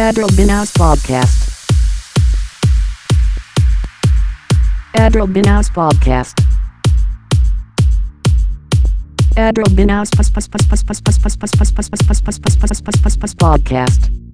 Adril 0.00 0.30
Podcast. 0.78 1.50
Adril 4.96 5.28
Podcast. 5.74 6.40
Adril 9.36 9.74
Podcast. 13.34 14.29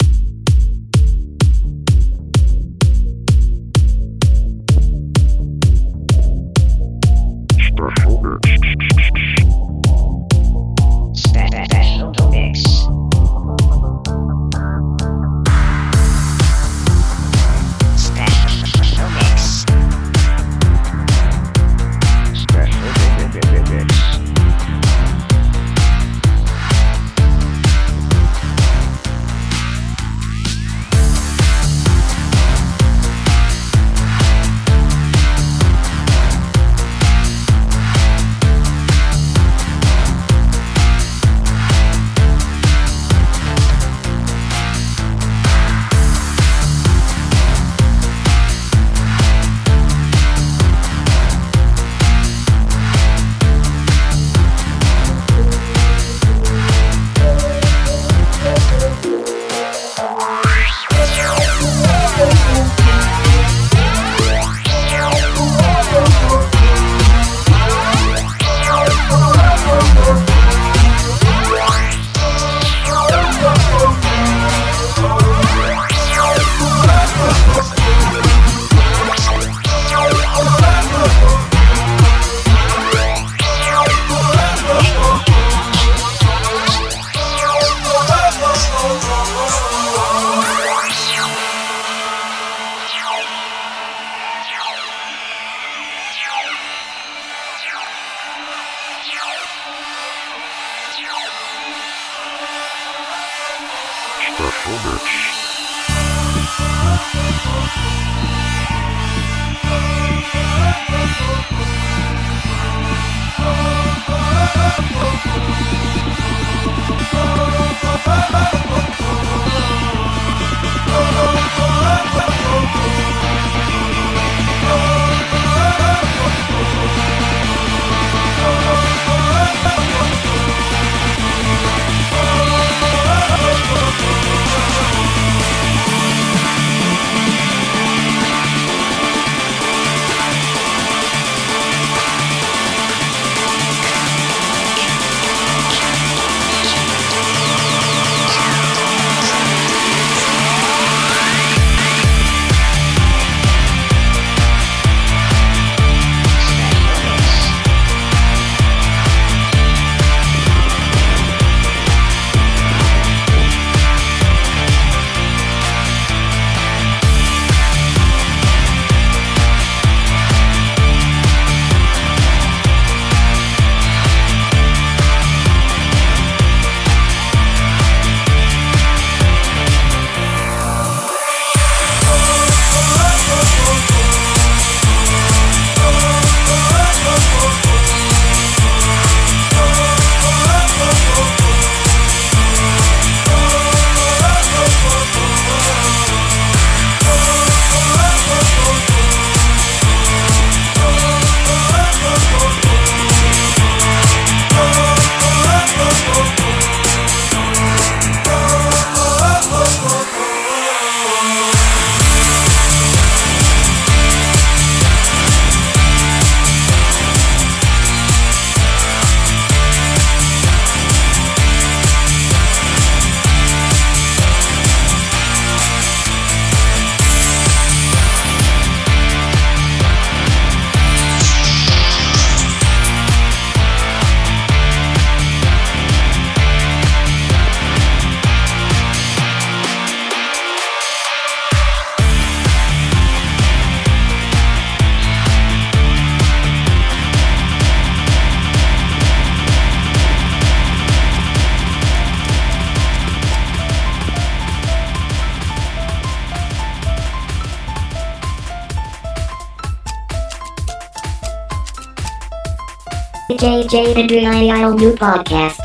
JJ 263.28 263.96
and 263.96 264.08
Real 264.08 264.74
New 264.74 264.92
Podcast. 264.92 265.58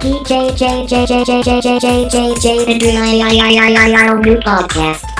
DJ 0.00 0.56
J 0.56 0.86
J 0.88 1.06
J 1.06 1.24
J 1.24 1.42
J 1.42 1.60
J 1.60 1.78
J 1.78 2.08
J 2.08 2.34
J 2.34 2.64
and 2.66 2.82
Real 2.82 4.18
New 4.18 4.36
Podcast. 4.38 5.11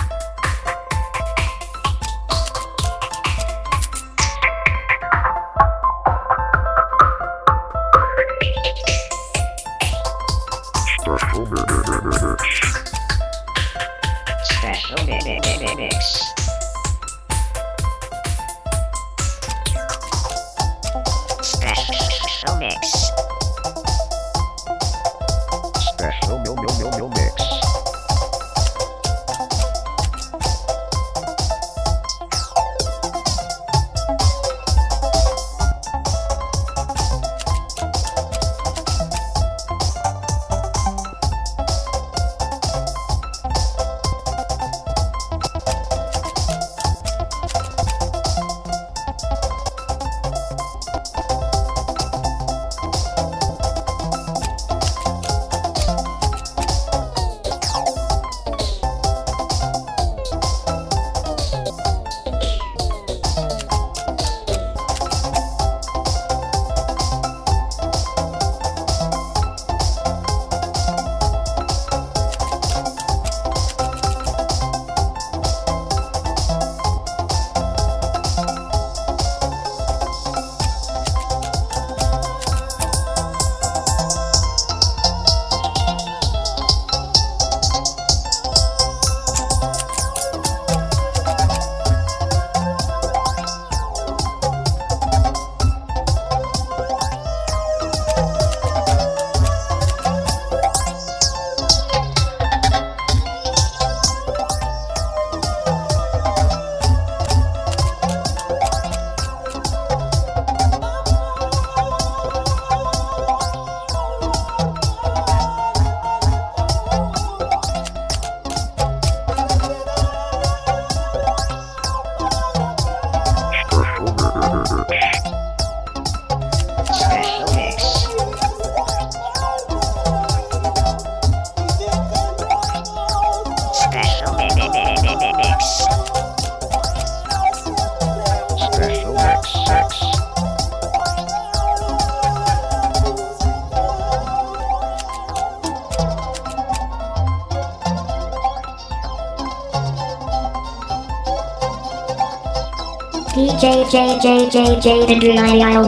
DJ 153.33 153.89
J 153.91 154.19
J 154.21 154.51
J 154.51 154.79
J 154.79 155.07
Andrew 155.09 155.33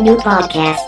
New 0.00 0.16
Podcast. 0.16 0.83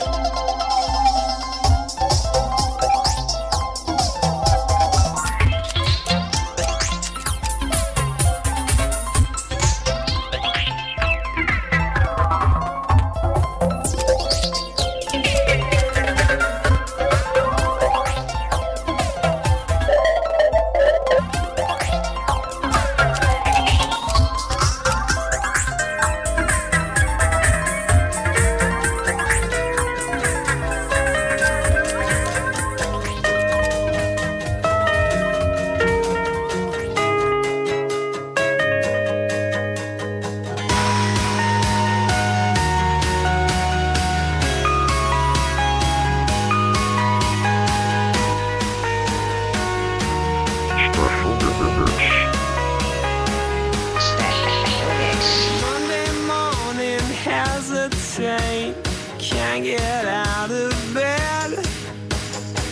get 59.66 60.04
out 60.04 60.50
of 60.52 60.70
bed. 60.94 61.58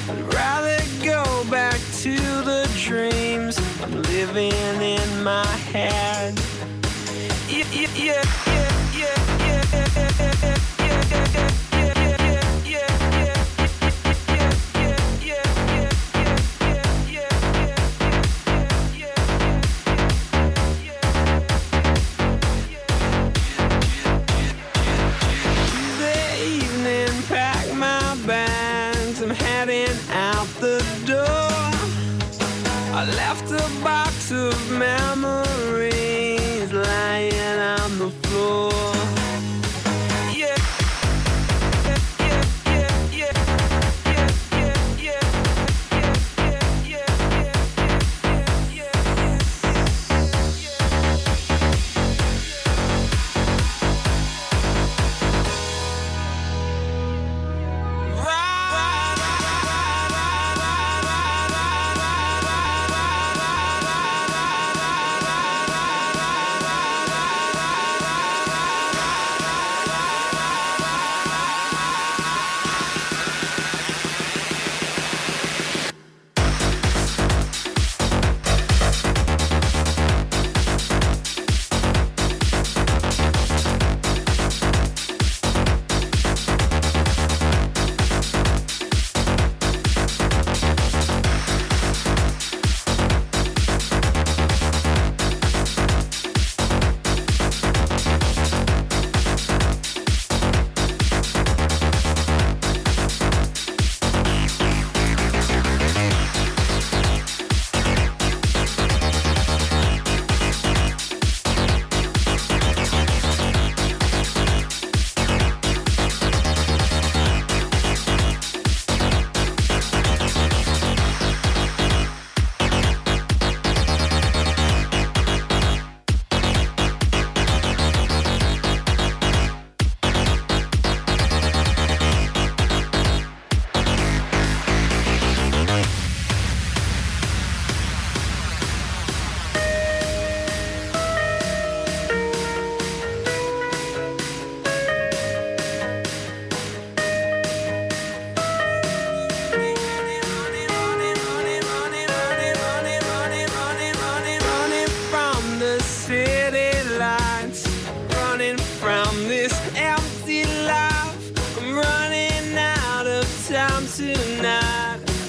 I'd 0.09 0.33
rather 0.33 0.79
go 1.03 1.25
back 1.51 1.81
to 2.03 2.15
the 2.15 2.71
dreams 2.79 3.59
I'm 3.83 4.01
living 4.03 4.53
in 4.81 5.25
my 5.25 5.63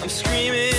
I'm 0.06 0.10
screaming. 0.10 0.75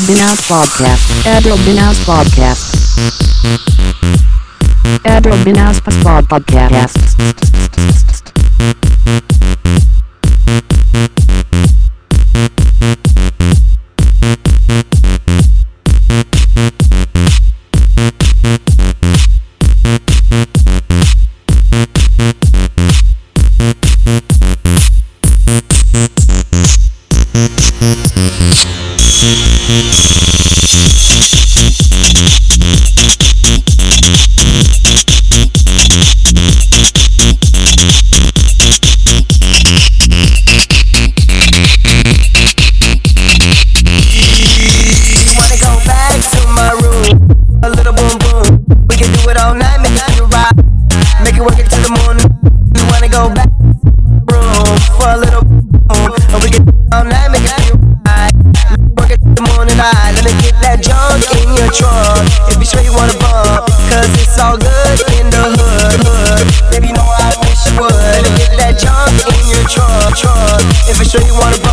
Adrobinas 0.00 0.40
Podcast. 0.48 1.26
Adrobinas 1.26 1.98
Podcast. 2.06 2.74
Adrobinas 5.04 5.80
Podcast. 6.26 7.20
all 64.40 64.56
good 64.56 65.00
in 65.20 65.28
the 65.28 65.44
hood, 65.52 66.00
hood. 66.00 66.72
Baby, 66.72 66.92
know 66.92 67.04
I 67.04 67.36
wish 67.44 67.60
you 67.68 67.76
would. 67.80 68.24
Get 68.40 68.56
that 68.56 68.80
junk 68.80 69.12
in 69.36 69.44
your 69.52 69.64
trunk, 69.68 70.16
trunk. 70.16 70.64
If 70.88 71.00
I 71.00 71.04
show 71.04 71.20
you 71.20 71.34
wanna 71.36 71.69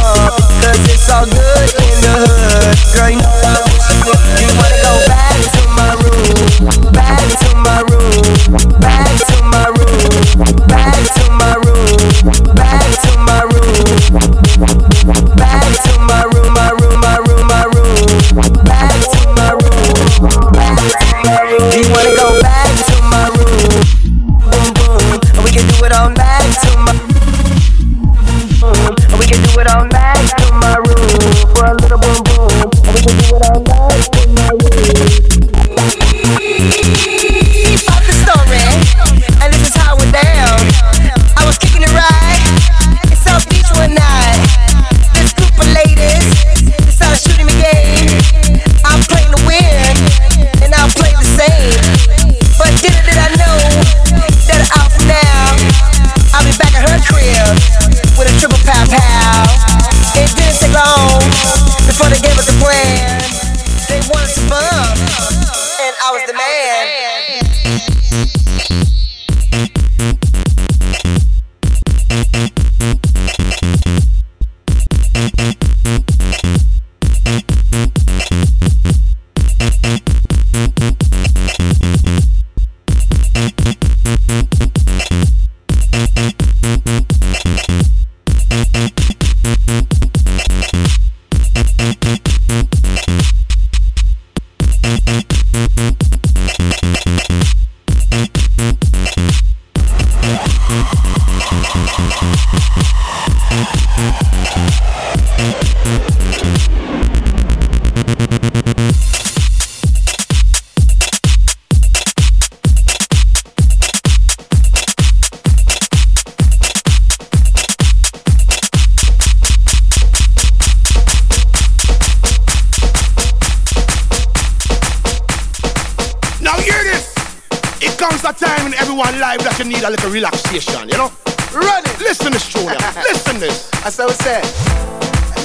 a 129.88 129.90
little 129.90 130.12
relaxation, 130.12 130.90
you 130.90 130.98
know? 130.98 131.10
Run 131.54 131.84
it! 131.86 132.00
Listen 132.00 132.26
to 132.26 132.32
this, 132.34 132.50
Julia. 132.50 132.78
Listen 133.08 133.40
this. 133.40 133.72
As 133.86 133.98
I 134.00 134.06
we 134.06 134.14
say. 134.14 134.42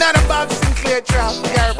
Not 0.01 0.17
a 0.17 0.27
Bob 0.27 0.49
Sinclar 0.51 1.05
trap, 1.05 1.33
Gary 1.45 1.75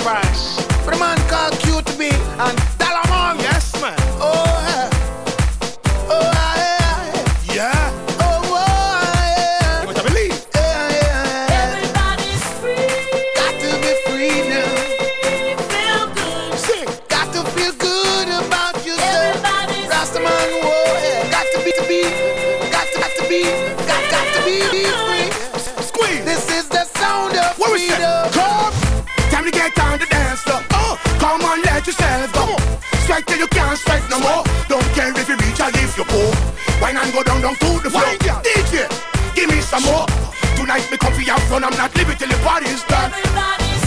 go 37.13 37.23
down, 37.23 37.43
down 37.43 37.55
to 37.57 37.79
the 37.83 37.91
floor. 37.91 38.03
Why. 38.03 38.17
DJ, 38.43 38.89
give 39.35 39.51
me 39.51 39.61
some 39.61 39.83
more. 39.85 40.07
Tonight 40.57 40.89
we 40.91 40.97
comfy 40.97 41.31
out 41.31 41.41
front. 41.43 41.65
I'm 41.65 41.77
not 41.77 41.95
leaving 41.97 42.17
till 42.17 42.29
the 42.29 42.37
party's 42.43 42.83
done. 42.85 43.13
Everybody's 43.13 43.85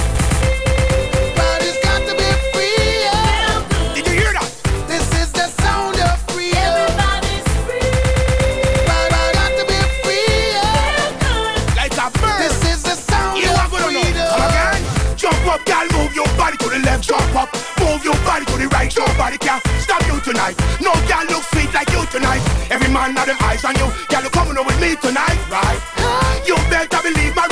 got 1.81 2.01
to 2.05 2.13
be 2.13 2.29
free. 2.53 3.09
Did 3.95 4.05
you 4.07 4.13
hear 4.21 4.33
that? 4.38 4.49
This 4.88 5.05
is 5.17 5.31
the 5.31 5.47
sound 5.61 5.97
of 5.97 6.21
freedom. 6.29 6.61
Everybody's 6.61 7.47
free. 7.65 7.81
Got 9.33 9.57
to 9.57 9.65
be 9.65 9.79
free. 10.05 10.45
This 12.38 12.57
is 12.69 12.83
the 12.83 12.95
sound 12.95 13.41
you. 13.41 13.49
Come. 13.49 15.17
Jump 15.17 15.47
up, 15.47 15.65
girl, 15.65 15.88
move 15.97 16.13
your 16.13 16.29
body 16.38 16.57
to 16.57 16.69
the 16.69 16.79
left. 16.85 17.03
Jump 17.03 17.35
up, 17.35 17.49
move 17.79 18.03
your 18.05 18.17
body 18.21 18.45
to 18.45 18.57
the 18.57 18.67
right. 18.67 18.93
Your 18.95 19.07
body 19.17 19.38
yeah 19.41 19.64
tonight. 20.35 20.55
No 20.81 20.91
girl 21.07 21.25
look 21.31 21.43
sweet 21.43 21.73
like 21.73 21.89
you 21.91 22.05
tonight. 22.11 22.43
Every 22.69 22.91
man 22.91 23.15
had 23.15 23.27
them 23.27 23.37
eyes 23.41 23.63
on 23.63 23.75
you. 23.75 23.87
Girl, 24.09 24.23
you 24.23 24.29
coming 24.29 24.57
on 24.57 24.65
with 24.65 24.79
me 24.81 24.95
tonight, 24.99 25.39
right? 25.49 25.79
You 26.45 26.55
better 26.69 27.01
believe 27.01 27.35
my 27.35 27.47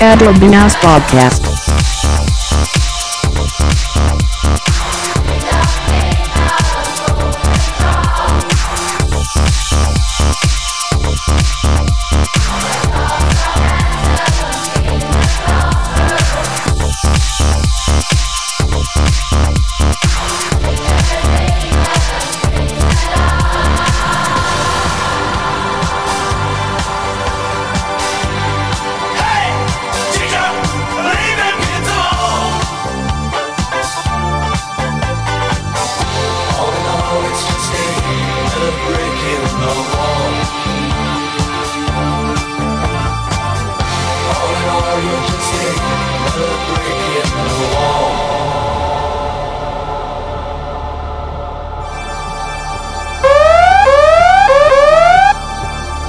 at 0.00 0.22
podcast. 0.76 1.57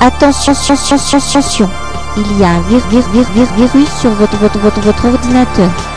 Attention, 0.09 0.53
attention, 0.53 0.95
attention, 0.95 1.17
attention. 1.19 1.69
Il 2.17 2.39
y 2.39 2.43
a 2.43 2.49
un 2.49 2.61
virus 2.61 3.89
sur 4.01 4.09
votre, 4.09 4.37
votre, 4.37 4.57
votre, 4.57 4.81
votre 4.81 5.05
ordinateur. 5.05 5.88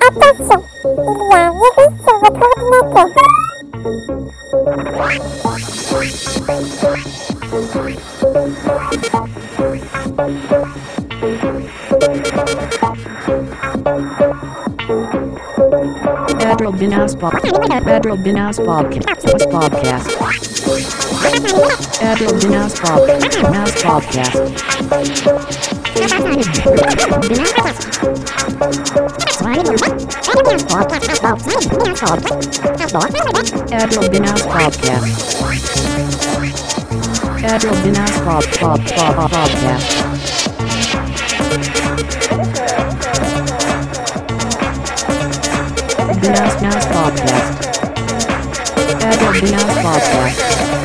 Attention, 0.00 0.62
il 0.84 1.20
y 1.30 1.34
a 1.34 1.46
un 1.46 1.52
virus 1.52 1.92
sur 2.04 2.16
votre 2.18 2.42
ordinateur. 2.56 3.08
Admiral 16.40 16.74
Binaz 16.76 17.14
Bob. 17.16 17.34
Admiral 17.70 18.18
Binaz 18.24 18.58
Bobcast. 21.28 23.18
Bobcast. 23.84 24.36
Admiral 26.00 26.42
Binaz 26.44 26.52
Bob. 26.52 26.78
Binaz 31.28 32.02
Bobcast. 32.92 33.42
Admiral 33.72 34.08
Binaz 34.08 34.42
Bobcast. 34.42 35.08
Admiral 37.44 37.76
Binaz 37.82 38.14
Bob 38.24 38.44
Bob 38.60 38.80
Bob 38.96 39.16
Bobcast. 39.30 39.88
Binaz 46.20 46.54
Binaz 46.60 46.84
Bobcast. 46.92 47.58
Admiral 49.02 50.77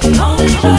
Give 0.00 0.77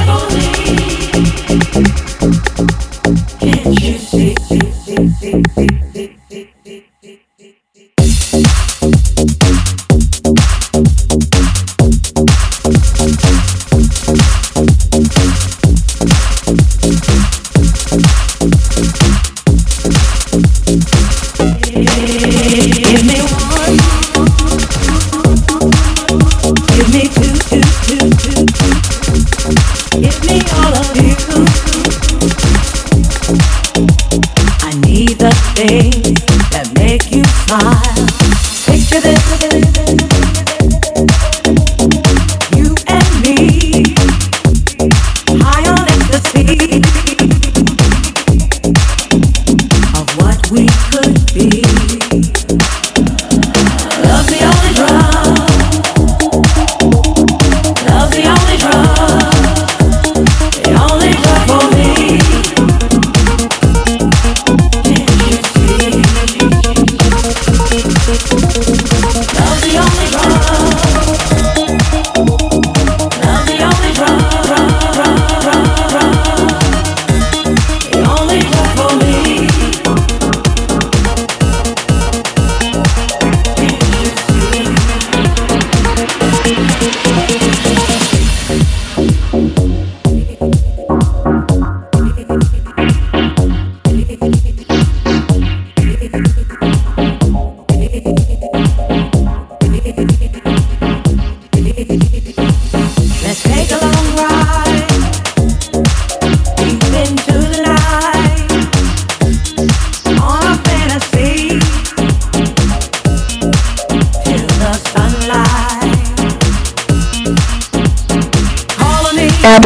be. 51.47 51.98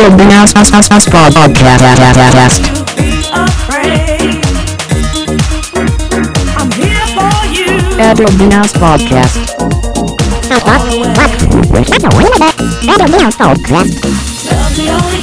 of 0.04 0.18
the 0.18 0.26
Nas 0.26 0.54
Nas 0.54 0.70
Nas 0.72 0.90
Nas 0.90 1.06
podcast. 1.08 2.64
Adult 8.00 8.38
Podcast. 13.38 15.23